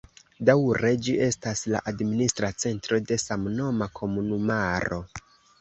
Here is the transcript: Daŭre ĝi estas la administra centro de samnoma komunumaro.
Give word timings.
Daŭre 0.49 0.89
ĝi 1.07 1.13
estas 1.25 1.61
la 1.75 1.81
administra 1.93 2.51
centro 2.65 3.01
de 3.13 3.21
samnoma 3.27 3.93
komunumaro. 4.01 5.03